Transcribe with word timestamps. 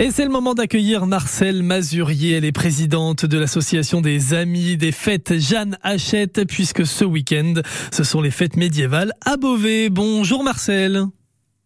Et 0.00 0.12
c'est 0.12 0.22
le 0.22 0.30
moment 0.30 0.54
d'accueillir 0.54 1.06
Marcel 1.06 1.64
Mazurier. 1.64 2.36
Elle 2.36 2.44
est 2.44 2.52
présidente 2.52 3.26
de 3.26 3.36
l'association 3.36 4.00
des 4.00 4.32
amis 4.32 4.76
des 4.76 4.92
fêtes 4.92 5.40
Jeanne 5.40 5.76
Hachette, 5.82 6.46
puisque 6.46 6.86
ce 6.86 7.04
week-end, 7.04 7.54
ce 7.90 8.04
sont 8.04 8.20
les 8.20 8.30
fêtes 8.30 8.56
médiévales 8.56 9.12
à 9.26 9.36
Beauvais. 9.36 9.90
Bonjour 9.90 10.44
Marcel. 10.44 11.02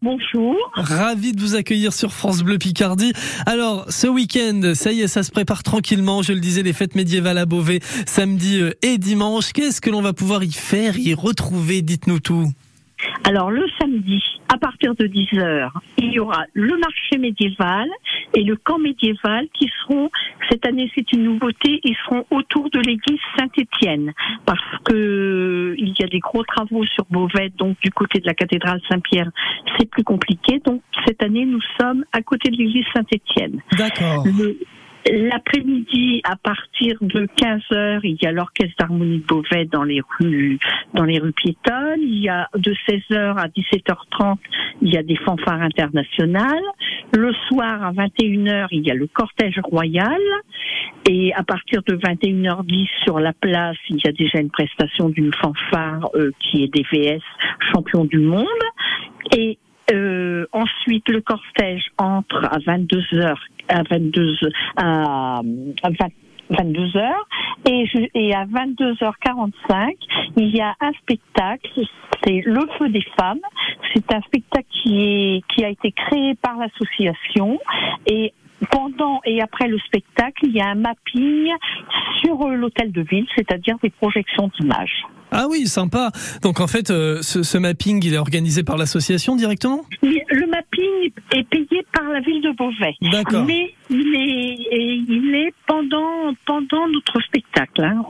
Bonjour. 0.00 0.56
Ravi 0.72 1.34
de 1.34 1.40
vous 1.42 1.56
accueillir 1.56 1.92
sur 1.92 2.10
France 2.10 2.42
Bleu 2.42 2.56
Picardie. 2.56 3.12
Alors, 3.44 3.84
ce 3.90 4.06
week-end, 4.06 4.72
ça 4.74 4.92
y 4.92 5.02
est, 5.02 5.08
ça 5.08 5.22
se 5.24 5.30
prépare 5.30 5.62
tranquillement. 5.62 6.22
Je 6.22 6.32
le 6.32 6.40
disais, 6.40 6.62
les 6.62 6.72
fêtes 6.72 6.94
médiévales 6.94 7.36
à 7.36 7.44
Beauvais, 7.44 7.80
samedi 8.06 8.62
euh, 8.62 8.70
et 8.80 8.96
dimanche. 8.96 9.52
Qu'est-ce 9.52 9.82
que 9.82 9.90
l'on 9.90 10.00
va 10.00 10.14
pouvoir 10.14 10.42
y 10.42 10.52
faire, 10.52 10.96
y 10.98 11.12
retrouver? 11.12 11.82
Dites-nous 11.82 12.20
tout. 12.20 12.48
Alors 13.24 13.50
le 13.50 13.64
samedi, 13.80 14.22
à 14.52 14.58
partir 14.58 14.94
de 14.94 15.06
10h, 15.06 15.70
il 15.98 16.12
y 16.12 16.18
aura 16.18 16.44
le 16.54 16.76
marché 16.78 17.18
médiéval 17.18 17.88
et 18.34 18.42
le 18.42 18.56
camp 18.56 18.78
médiéval 18.78 19.46
qui 19.52 19.70
seront, 19.80 20.10
cette 20.50 20.66
année 20.66 20.90
c'est 20.94 21.12
une 21.12 21.24
nouveauté, 21.24 21.80
ils 21.84 21.96
seront 22.04 22.24
autour 22.30 22.70
de 22.70 22.78
l'église 22.80 23.20
Saint-Étienne 23.38 24.12
parce 24.46 24.60
que 24.84 25.74
il 25.78 25.94
y 25.98 26.04
a 26.04 26.06
des 26.06 26.20
gros 26.20 26.42
travaux 26.44 26.84
sur 26.86 27.04
Beauvais, 27.10 27.50
donc 27.56 27.78
du 27.80 27.90
côté 27.90 28.20
de 28.20 28.26
la 28.26 28.34
cathédrale 28.34 28.80
Saint-Pierre, 28.88 29.30
c'est 29.78 29.88
plus 29.88 30.04
compliqué. 30.04 30.60
Donc 30.64 30.82
cette 31.06 31.22
année 31.22 31.44
nous 31.44 31.62
sommes 31.80 32.04
à 32.12 32.22
côté 32.22 32.50
de 32.50 32.56
l'église 32.56 32.86
Saint-Étienne. 32.94 33.60
D'accord. 33.76 34.24
L'après-midi, 35.10 36.20
à 36.22 36.36
partir 36.36 36.96
de 37.00 37.26
15 37.36 37.62
heures, 37.72 38.04
il 38.04 38.16
y 38.22 38.26
a 38.26 38.30
l'orchestre 38.30 38.74
d'harmonie 38.78 39.18
de 39.18 39.24
Beauvais 39.24 39.64
dans 39.64 39.82
les 39.82 40.00
rues, 40.00 40.60
dans 40.94 41.04
les 41.04 41.18
rues 41.18 41.32
piétonnes. 41.32 42.00
Il 42.02 42.20
y 42.22 42.28
a 42.28 42.48
de 42.54 42.72
16 42.88 43.00
heures 43.12 43.38
à 43.38 43.48
17h30, 43.48 44.36
il 44.80 44.92
y 44.92 44.96
a 44.96 45.02
des 45.02 45.16
fanfares 45.16 45.60
internationales. 45.60 46.62
Le 47.14 47.32
soir, 47.48 47.84
à 47.84 47.92
21 47.92 48.46
heures, 48.46 48.68
il 48.72 48.86
y 48.86 48.90
a 48.90 48.94
le 48.94 49.06
cortège 49.06 49.60
royal. 49.64 50.20
Et 51.08 51.34
à 51.34 51.42
partir 51.42 51.82
de 51.86 51.96
21h10 51.96 52.88
sur 53.04 53.20
la 53.20 53.32
place, 53.32 53.76
il 53.90 53.96
y 53.96 54.08
a 54.08 54.12
déjà 54.12 54.40
une 54.40 54.50
prestation 54.50 55.08
d'une 55.08 55.32
fanfare 55.34 56.08
euh, 56.14 56.30
qui 56.40 56.64
est 56.64 56.68
DVS 56.68 57.20
champion 57.72 58.04
du 58.04 58.18
monde. 58.18 58.46
Et 59.36 59.58
euh, 59.92 60.46
ensuite, 60.52 61.08
le 61.08 61.20
cortège 61.20 61.84
entre 61.98 62.44
à 62.44 62.58
22 62.64 62.98
h 62.98 63.34
à 63.68 63.82
22 63.90 64.36
à, 64.76 65.40
22 66.50 66.96
heures 66.96 67.28
et, 67.68 67.84
et 68.14 68.34
à 68.34 68.44
22h45 68.44 69.94
il 70.36 70.54
y 70.54 70.60
a 70.60 70.74
un 70.80 70.92
spectacle 70.94 71.80
c'est 72.24 72.42
le 72.44 72.60
feu 72.78 72.88
des 72.88 73.04
femmes 73.18 73.40
c'est 73.94 74.12
un 74.12 74.20
spectacle 74.22 74.66
qui 74.70 75.02
est 75.02 75.42
qui 75.48 75.64
a 75.64 75.68
été 75.68 75.92
créé 75.92 76.34
par 76.34 76.56
l'association 76.56 77.58
et 78.06 78.32
pendant 78.70 79.20
et 79.24 79.40
après 79.40 79.68
le 79.68 79.78
spectacle, 79.78 80.46
il 80.46 80.52
y 80.52 80.60
a 80.60 80.68
un 80.68 80.74
mapping 80.74 81.48
sur 82.20 82.40
euh, 82.42 82.54
l'hôtel 82.54 82.92
de 82.92 83.02
ville, 83.02 83.26
c'est-à-dire 83.36 83.76
des 83.82 83.90
projections 83.90 84.50
d'images. 84.58 85.04
Ah 85.30 85.46
oui, 85.48 85.66
sympa. 85.66 86.10
Donc 86.42 86.60
en 86.60 86.66
fait, 86.66 86.90
euh, 86.90 87.22
ce, 87.22 87.58
mapping, 87.58 88.04
il 88.04 88.14
est 88.14 88.18
organisé 88.18 88.62
par 88.62 88.76
l'association 88.76 89.34
directement? 89.34 89.80
Le 90.02 90.46
mapping 90.46 91.10
est 91.34 91.48
payé 91.48 91.86
par 91.92 92.04
la 92.04 92.20
ville 92.20 92.42
de 92.42 92.50
Beauvais. 92.50 92.94
D'accord. 93.00 93.44
Mais 93.44 93.74
il 93.88 94.14
est, 94.14 95.04
il 95.08 95.34
est 95.34 95.54
pendant, 95.66 96.34
pendant 96.46 96.86
notre 96.88 97.20
spectacle. 97.22 97.82
Hein. 97.82 98.04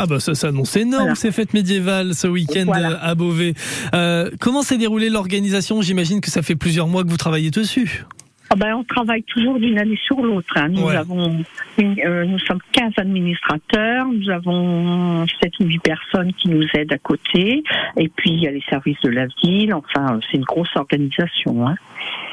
Ah 0.00 0.06
bah 0.06 0.20
ça 0.20 0.36
s'annonce 0.36 0.76
énorme 0.76 1.16
ces 1.16 1.32
fêtes 1.32 1.54
médiévales 1.54 2.14
ce 2.14 2.28
week-end 2.28 2.70
à 2.70 3.16
Beauvais. 3.16 3.54
Euh, 3.94 4.30
comment 4.38 4.62
s'est 4.62 4.78
déroulée 4.78 5.10
l'organisation? 5.10 5.82
J'imagine 5.82 6.20
que 6.20 6.30
ça 6.30 6.40
fait 6.40 6.54
plusieurs 6.54 6.86
mois 6.86 7.02
que 7.02 7.08
vous 7.08 7.16
travaillez 7.16 7.50
dessus. 7.50 8.04
Ah 8.50 8.56
ben, 8.56 8.74
on 8.74 8.84
travaille 8.84 9.22
toujours 9.24 9.58
d'une 9.58 9.78
année 9.78 9.98
sur 10.06 10.20
l'autre. 10.20 10.54
Hein. 10.56 10.68
Nous 10.68 10.88
avons, 10.88 11.44
euh, 11.78 12.24
nous 12.24 12.38
sommes 12.38 12.60
15 12.72 12.92
administrateurs, 12.96 14.06
nous 14.06 14.30
avons 14.30 15.26
7 15.42 15.52
ou 15.60 15.64
8 15.64 15.78
personnes 15.80 16.32
qui 16.32 16.48
nous 16.48 16.64
aident 16.74 16.92
à 16.92 16.98
côté, 16.98 17.62
et 17.96 18.08
puis 18.08 18.30
il 18.30 18.40
y 18.40 18.48
a 18.48 18.50
les 18.50 18.62
services 18.70 19.00
de 19.02 19.10
la 19.10 19.26
ville. 19.42 19.74
Enfin, 19.74 20.18
c'est 20.30 20.38
une 20.38 20.44
grosse 20.44 20.74
organisation. 20.76 21.68
Hein. 21.68 21.74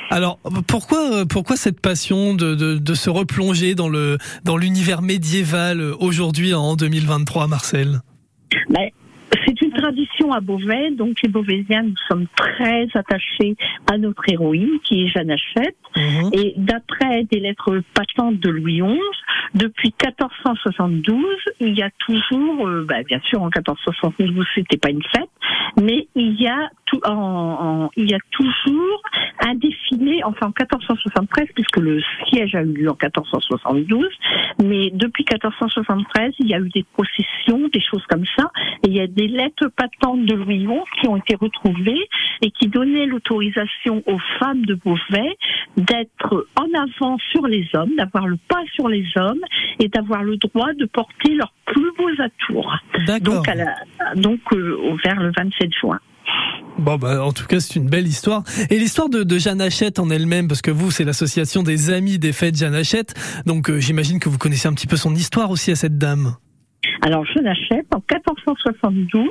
Alors 0.10 0.40
pourquoi 0.68 1.26
pourquoi 1.28 1.56
cette 1.58 1.82
passion 1.82 2.36
de, 2.36 2.56
de, 2.56 2.78
de 2.78 2.94
se 2.94 3.10
replonger 3.10 3.76
dans 3.76 3.90
le 3.90 4.18
dans 4.44 4.56
l'univers 4.56 5.02
médiéval 5.02 5.82
aujourd'hui 6.00 6.54
en 6.54 6.76
2023, 6.76 7.48
Marcel? 7.48 8.00
une 8.00 8.15
tradition 9.86 10.34
à 10.34 10.40
Beauvais, 10.40 10.90
donc 10.92 11.22
les 11.22 11.30
Beauvaisiens, 11.30 11.84
nous 11.84 11.98
sommes 12.08 12.26
très 12.36 12.88
attachés 12.96 13.56
à 13.92 14.00
notre 14.00 14.24
héroïne, 14.28 14.80
qui 14.84 15.04
est 15.04 15.08
Jeanne 15.08 15.30
Hachette. 15.30 15.78
Mhm. 15.96 16.30
Et 16.34 16.54
d'après 16.58 17.24
des 17.26 17.40
lettres 17.40 17.82
patentes 17.94 18.40
de 18.40 18.50
Louis 18.50 18.82
XI, 18.82 19.00
depuis 19.54 19.94
1472, 20.04 21.24
il 21.60 21.78
y 21.78 21.84
a 21.84 21.92
toujours, 22.00 22.68
euh, 22.68 22.86
bah, 22.88 23.04
bien 23.04 23.20
sûr 23.30 23.42
en 23.42 23.46
1472 23.46 24.46
c'était 24.56 24.78
pas 24.78 24.90
une 24.90 25.04
fête, 25.04 25.30
mais 25.80 26.08
il 26.16 26.42
y 26.42 26.48
a 26.48 26.70
tout, 26.86 27.00
en, 27.06 27.90
il 27.96 28.10
y 28.10 28.16
a 28.16 28.20
toujours 28.32 29.02
défilé, 30.06 30.24
enfin 30.24 30.48
en 30.48 30.54
1473 30.60 31.48
puisque 31.54 31.78
le 31.78 32.02
siège 32.28 32.56
a 32.56 32.62
eu 32.62 32.74
lieu 32.74 32.90
en 32.90 32.98
1472, 33.02 34.08
mais 34.64 34.92
depuis 34.92 35.26
1473 35.30 36.34
il 36.40 36.48
y 36.48 36.54
a 36.54 36.60
eu 36.60 36.70
des 36.70 36.86
processions, 36.94 37.68
des 37.74 37.82
choses 37.82 38.04
comme 38.10 38.26
ça, 38.38 38.52
et 38.84 38.88
il 38.88 38.94
y 38.94 39.02
a 39.02 39.08
des 39.08 39.28
lettres 39.28 39.68
patentes 39.76 40.26
de 40.26 40.36
Louis 40.36 40.66
XI 40.66 41.02
qui 41.02 41.08
ont 41.08 41.18
été 41.18 41.36
retrouvées 41.36 42.08
et 42.42 42.52
qui 42.52 42.68
donnaient 42.68 43.06
l'autorisation 43.06 44.04
aux 44.06 44.20
femmes 44.40 44.66
de 44.66 44.76
Beauvais 44.76 45.38
d'être 45.78 46.48
en 46.56 46.68
avant 46.80 47.18
sur 47.32 47.48
les 47.48 47.68
hommes, 47.74 47.96
d'avoir 47.98 48.28
le 48.28 48.38
pas 48.48 48.64
sur 48.74 48.88
les 48.88 49.06
hommes 49.16 49.42
et 49.80 49.88
d'avoir 49.88 50.24
le 50.24 50.38
droit 50.38 50.74
de 50.74 50.86
porter 50.86 51.36
leurs 51.36 51.54
plus 51.66 51.92
beaux 51.98 52.22
atours. 52.22 52.76
Donc, 53.22 53.46
donc 54.16 54.40
euh, 54.54 54.96
vers 55.04 55.20
le 55.20 55.32
27 55.36 55.74
juin. 55.74 56.00
Bon, 56.78 56.98
bah, 56.98 57.24
en 57.24 57.32
tout 57.32 57.46
cas, 57.46 57.60
c'est 57.60 57.80
une 57.80 57.90
belle 57.90 58.08
histoire. 58.08 58.44
Et 58.70 58.78
l'histoire 58.78 59.10
de, 59.10 59.26
Jeanne 59.38 59.62
Hachette 59.62 59.98
en 60.00 60.10
elle-même, 60.10 60.48
parce 60.48 60.62
que 60.62 60.72
vous, 60.72 60.92
c'est 60.92 61.06
l'association 61.06 61.64
des 61.64 61.90
amis 61.90 62.20
des 62.20 62.34
fêtes 62.34 62.58
Jeanne 62.58 62.76
Hachette. 62.76 63.14
Donc, 63.46 63.70
euh, 63.70 63.80
j'imagine 63.80 64.20
que 64.20 64.28
vous 64.28 64.38
connaissez 64.38 64.68
un 64.68 64.74
petit 64.74 64.88
peu 64.88 64.98
son 64.98 65.16
histoire 65.16 65.52
aussi 65.52 65.72
à 65.72 65.76
cette 65.76 65.98
dame. 65.98 66.36
Alors, 67.02 67.26
Jeanne 67.26 67.48
Hachette, 67.48 67.88
en 67.94 68.02
1472, 68.12 69.30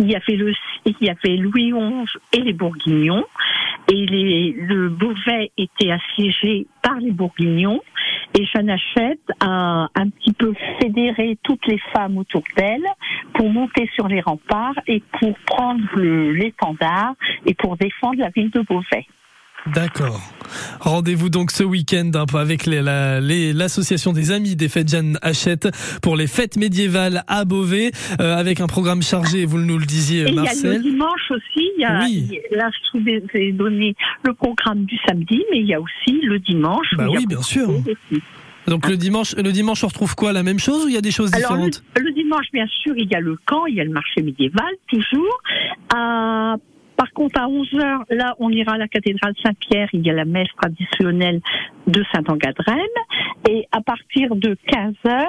il 0.00 0.10
y 0.10 0.16
avait 0.16 1.36
Louis 1.36 1.72
XI 1.72 2.18
et 2.32 2.40
les 2.40 2.52
Bourguignons 2.52 3.24
et 3.88 4.06
le 4.06 4.88
Beauvais 4.88 5.50
était 5.58 5.90
assiégé 5.90 6.66
par 6.82 6.96
les 6.96 7.10
Bourguignons 7.10 7.80
et 8.38 8.44
Jeanne 8.46 8.70
Hachette 8.70 9.20
a 9.40 9.88
un 9.94 10.08
petit 10.08 10.32
peu 10.32 10.54
fédéré 10.80 11.38
toutes 11.42 11.66
les 11.66 11.78
femmes 11.92 12.18
autour 12.18 12.42
d'elle 12.56 12.86
pour 13.34 13.50
monter 13.50 13.88
sur 13.94 14.08
les 14.08 14.20
remparts 14.20 14.78
et 14.86 15.02
pour 15.18 15.34
prendre 15.46 15.82
l'étendard 15.98 17.14
et 17.46 17.54
pour 17.54 17.76
défendre 17.76 18.18
la 18.18 18.30
ville 18.30 18.50
de 18.50 18.60
Beauvais. 18.60 19.06
D'accord. 19.66 20.20
Rendez-vous 20.80 21.28
donc 21.28 21.50
ce 21.50 21.62
week-end 21.62 22.10
hein, 22.14 22.24
avec 22.34 22.66
l'association 22.66 24.12
des 24.12 24.32
amis 24.32 24.56
des 24.56 24.68
fêtes 24.68 24.88
Jeanne 24.88 25.18
Hachette 25.22 25.68
pour 26.02 26.16
les 26.16 26.26
fêtes 26.26 26.56
médiévales 26.56 27.22
à 27.28 27.44
Beauvais 27.44 27.92
euh, 28.20 28.36
avec 28.36 28.60
un 28.60 28.66
programme 28.66 29.02
chargé, 29.02 29.44
vous 29.44 29.58
nous 29.58 29.78
le 29.78 29.86
disiez 29.86 30.32
Marcel. 30.32 30.58
Il 30.58 30.64
y 30.64 30.68
a 30.68 30.78
le 30.78 30.82
dimanche 30.82 31.30
aussi, 31.30 31.70
il 31.76 31.80
y 31.80 31.84
a, 31.84 32.00
oui. 32.04 32.38
là 32.52 32.70
je 32.94 32.98
vous 32.98 33.04
ai 33.34 33.52
donné 33.52 33.94
le 34.24 34.32
programme 34.34 34.84
du 34.84 34.96
samedi, 35.06 35.42
mais 35.50 35.60
il 35.60 35.66
y 35.66 35.74
a 35.74 35.80
aussi 35.80 36.20
le 36.22 36.38
dimanche. 36.38 36.88
Bah 36.96 37.06
oui, 37.08 37.26
bien 37.26 37.42
sûr. 37.42 37.68
Donc 38.66 38.88
le 38.88 38.96
dimanche, 38.96 39.34
le 39.36 39.52
dimanche, 39.52 39.84
on 39.84 39.88
retrouve 39.88 40.14
quoi? 40.14 40.32
La 40.32 40.42
même 40.42 40.58
chose 40.58 40.84
ou 40.84 40.88
il 40.88 40.94
y 40.94 40.98
a 40.98 41.00
des 41.00 41.10
choses 41.10 41.30
différentes? 41.30 41.82
le, 41.96 42.02
le, 42.02 42.12
dimanche, 42.12 42.46
bien 42.52 42.66
sûr, 42.66 42.94
il 42.96 43.08
y 43.10 43.14
a 43.14 43.20
le 43.20 43.36
camp, 43.46 43.66
il 43.66 43.74
y 43.74 43.80
a 43.80 43.84
le 43.84 43.90
marché 43.90 44.22
médiéval, 44.22 44.70
toujours. 44.88 45.42
À 45.94 46.56
par 47.00 47.10
contre, 47.12 47.40
à 47.40 47.46
11h, 47.46 48.02
là, 48.10 48.34
on 48.40 48.50
ira 48.50 48.72
à 48.72 48.76
la 48.76 48.86
cathédrale 48.86 49.32
Saint-Pierre, 49.42 49.88
il 49.94 50.06
y 50.06 50.10
a 50.10 50.12
la 50.12 50.26
messe 50.26 50.50
traditionnelle 50.60 51.40
de 51.86 52.04
Saint-Angadrem. 52.12 52.76
Et 53.48 53.66
à 53.72 53.80
partir 53.80 54.36
de 54.36 54.54
15h, 54.68 55.24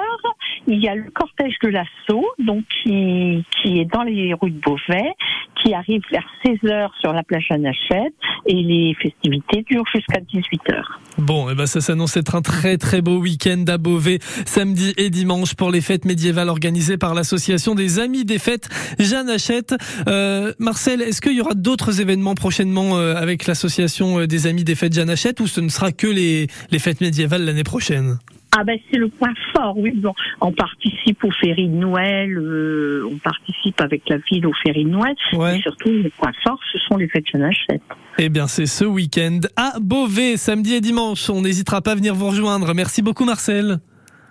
il 0.66 0.84
y 0.84 0.88
a 0.88 0.94
le 0.94 1.10
cortège 1.14 1.54
de 1.62 1.68
l'assaut, 1.68 2.26
donc 2.38 2.64
qui, 2.82 3.42
est 3.64 3.90
dans 3.90 4.02
les 4.02 4.34
rues 4.34 4.50
de 4.50 4.60
Beauvais, 4.60 5.14
qui 5.62 5.72
arrive 5.72 6.02
vers 6.10 6.26
16h 6.44 6.90
sur 7.00 7.14
la 7.14 7.22
plage 7.22 7.46
Anachette, 7.48 8.12
et 8.46 8.54
les 8.54 8.94
festivités 9.00 9.64
durent 9.70 9.86
jusqu'à 9.94 10.20
18h. 10.20 10.82
Bon, 11.18 11.48
et 11.48 11.52
eh 11.52 11.54
ben 11.54 11.66
ça 11.66 11.80
s'annonce 11.80 12.16
être 12.16 12.34
un 12.34 12.42
très 12.42 12.76
très 12.76 13.00
beau 13.00 13.18
week-end 13.18 13.64
à 13.68 13.78
Beauvais, 13.78 14.18
samedi 14.44 14.92
et 14.98 15.08
dimanche 15.08 15.54
pour 15.54 15.70
les 15.70 15.80
fêtes 15.80 16.04
médiévales 16.04 16.48
organisées 16.48 16.98
par 16.98 17.14
l'association 17.14 17.74
des 17.74 17.98
Amis 17.98 18.24
des 18.24 18.38
Fêtes 18.38 18.68
Jeanne 18.98 19.28
Hachette. 19.28 19.74
Euh, 20.08 20.52
Marcel, 20.58 21.00
est-ce 21.00 21.20
qu'il 21.20 21.34
y 21.34 21.40
aura 21.40 21.54
d'autres 21.62 22.00
événements 22.00 22.34
prochainement 22.34 22.98
euh, 22.98 23.14
avec 23.14 23.46
l'association 23.46 24.20
euh, 24.20 24.26
des 24.26 24.46
Amis 24.46 24.64
des 24.64 24.74
Fêtes 24.74 24.92
Jeanne 24.94 25.10
Hachette 25.10 25.40
ou 25.40 25.46
ce 25.46 25.60
ne 25.60 25.68
sera 25.68 25.92
que 25.92 26.06
les, 26.06 26.48
les 26.70 26.78
fêtes 26.78 27.00
médiévales 27.00 27.44
l'année 27.44 27.64
prochaine? 27.64 28.18
Ah 28.54 28.64
ben 28.64 28.78
c'est 28.90 28.98
le 28.98 29.08
point 29.08 29.32
fort, 29.54 29.78
oui. 29.78 29.92
Bon, 29.94 30.12
on 30.42 30.52
participe 30.52 31.24
aux 31.24 31.30
féries 31.30 31.68
de 31.68 31.74
Noël, 31.74 32.36
euh, 32.36 33.08
on 33.10 33.16
participe 33.16 33.80
avec 33.80 34.02
la 34.10 34.18
ville 34.30 34.46
aux 34.46 34.52
féries 34.62 34.84
de 34.84 34.90
Noël. 34.90 35.14
Ouais. 35.32 35.58
Et 35.58 35.62
surtout, 35.62 35.88
le 35.90 36.10
point 36.10 36.32
fort, 36.44 36.58
ce 36.70 36.78
sont 36.80 36.98
les 36.98 37.08
fêtes 37.08 37.24
Jeanne 37.32 37.44
Hachette. 37.44 37.80
Eh 38.18 38.28
bien, 38.28 38.46
c'est 38.48 38.66
ce 38.66 38.84
week-end 38.84 39.40
à 39.56 39.78
Beauvais, 39.80 40.36
samedi 40.36 40.74
et 40.74 40.82
dimanche. 40.82 41.30
On 41.30 41.40
n'hésitera 41.40 41.80
pas 41.80 41.92
à 41.92 41.94
venir 41.94 42.14
vous 42.14 42.28
rejoindre. 42.28 42.74
Merci 42.74 43.00
beaucoup, 43.00 43.24
Marcel. 43.24 43.78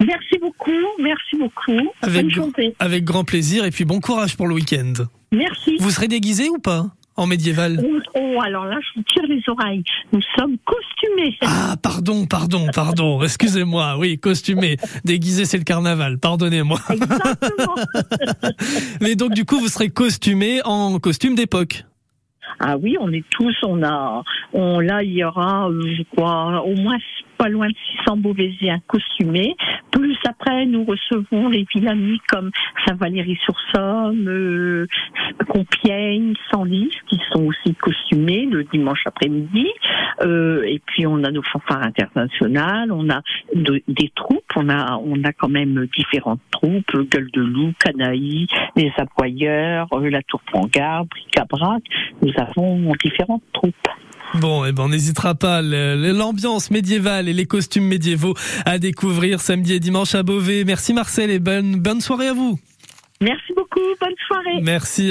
Merci 0.06 0.38
beaucoup, 0.40 0.72
merci 1.00 1.38
beaucoup. 1.38 1.90
Avec, 2.02 2.22
Bonne 2.26 2.32
journée. 2.32 2.76
avec 2.80 3.04
grand 3.04 3.24
plaisir 3.24 3.66
et 3.66 3.72
puis 3.72 3.86
bon 3.86 4.00
courage 4.00 4.36
pour 4.38 4.48
le 4.48 4.54
week-end. 4.54 4.94
Merci. 5.32 5.78
Vous 5.80 5.90
serez 5.90 6.08
déguisé 6.08 6.50
ou 6.50 6.60
pas? 6.60 6.88
En 7.22 7.28
médiéval 7.28 7.82
Oh, 7.84 8.00
oh, 8.16 8.40
alors 8.44 8.66
là, 8.66 8.78
je 8.82 9.00
vous 9.00 9.06
tire 9.08 9.24
les 9.28 9.42
oreilles. 9.48 9.84
Nous 10.12 10.22
sommes 10.38 10.58
costumés. 10.66 11.38
Ah, 11.42 11.76
pardon, 11.82 12.26
pardon, 12.26 12.68
pardon. 12.74 13.22
Excusez-moi. 13.24 13.96
Oui, 13.98 14.20
costumé. 14.20 14.78
Déguisé, 15.06 15.46
c'est 15.46 15.58
le 15.58 15.64
carnaval. 15.64 16.18
Pardonnez-moi. 16.18 16.80
Exactement. 16.90 17.76
Mais 19.02 19.16
donc, 19.16 19.34
du 19.34 19.46
coup, 19.46 19.60
vous 19.60 19.68
serez 19.68 19.90
costumé 19.90 20.62
en 20.66 21.00
costume 21.00 21.36
d'époque. 21.36 21.86
Ah 22.60 22.78
oui, 22.78 22.98
on 23.00 23.12
est 23.12 23.26
tous, 23.30 23.56
on 23.64 23.84
a, 23.84 24.24
on, 24.54 24.80
là, 24.80 25.04
il 25.04 25.14
y 25.14 25.24
aura, 25.24 25.70
euh, 25.70 25.82
je 25.98 26.04
crois, 26.16 26.62
au 26.64 26.76
moins 26.76 26.98
pas 27.38 27.50
loin 27.50 27.68
de 27.70 27.76
600 28.04 28.18
Beauvaisiens 28.18 28.80
costumés. 28.86 29.56
Plus 29.92 30.16
après, 30.28 30.66
nous 30.68 30.86
recevons 30.86 31.50
les 31.50 31.66
villes 31.74 31.88
amies 31.88 32.20
comme 32.28 32.52
Saint-Valéry-sur-Somme, 32.86 34.28
euh, 34.28 34.86
Compiègne, 35.48 36.34
Senlis, 36.52 36.92
qui 37.08 37.20
sont 37.32 37.46
aussi 37.46 37.74
costumés 37.76 38.46
le 38.46 38.64
dimanche 38.66 39.02
après-midi. 39.06 39.68
Euh, 40.22 40.62
et 40.64 40.80
puis, 40.86 41.08
on 41.08 41.24
a 41.24 41.32
nos 41.32 41.42
fanfares 41.44 41.84
internationales, 41.84 42.92
on 42.92 43.10
a 43.10 43.22
de- 43.56 43.82
des 43.88 44.12
troupes, 44.16 44.41
on 44.56 44.70
a, 44.70 44.98
on 44.98 45.24
a 45.24 45.34
quand 45.34 45.50
même 45.50 45.88
différentes 45.98 46.42
troupes, 46.52 47.10
Gueule 47.10 47.30
de 47.32 47.42
Loup, 47.42 47.74
Canaille, 47.80 48.48
les 48.76 48.92
Aboyeurs, 48.98 49.88
euh, 49.94 50.10
la 50.10 50.22
Tour 50.24 50.42
Prangard, 50.52 51.06
Bric-à-Brac. 51.06 51.84
Nous 52.22 52.34
avons 52.38 52.94
différentes 53.04 53.44
troupes. 53.54 53.76
Bon, 54.36 54.64
eh 54.64 54.72
ben, 54.72 54.84
on 54.84 54.90
n'hésitera 54.90 55.36
pas. 55.36 55.62
L'ambiance 55.62 56.72
médiévale 56.72 57.28
et 57.28 57.34
les 57.34 57.46
costumes 57.46 57.86
médiévaux 57.86 58.34
à 58.66 58.78
découvrir 58.78 59.42
samedi 59.42 59.74
et 59.74 59.80
dimanche 59.80 60.16
à 60.16 60.24
Beauvais. 60.24 60.64
Merci 60.66 60.94
Marcel 60.94 61.30
et 61.30 61.40
bonne, 61.40 61.76
bonne 61.76 62.00
soirée 62.00 62.28
à 62.28 62.34
vous. 62.34 62.58
Merci 63.22 63.54
beaucoup, 63.56 63.82
bonne 64.00 64.16
soirée. 64.28 64.62
Merci. 64.64 65.10